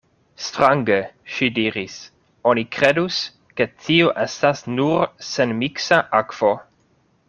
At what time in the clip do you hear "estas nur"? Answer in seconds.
4.27-5.09